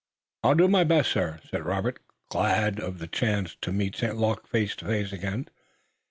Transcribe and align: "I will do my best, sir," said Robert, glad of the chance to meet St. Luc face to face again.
"I 0.43 0.47
will 0.47 0.55
do 0.55 0.67
my 0.67 0.83
best, 0.83 1.11
sir," 1.11 1.39
said 1.47 1.63
Robert, 1.63 1.99
glad 2.29 2.79
of 2.79 2.97
the 2.97 3.05
chance 3.05 3.55
to 3.61 3.71
meet 3.71 3.95
St. 3.97 4.17
Luc 4.17 4.47
face 4.47 4.75
to 4.77 4.85
face 4.87 5.13
again. 5.13 5.47